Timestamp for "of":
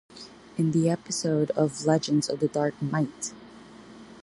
2.27-2.39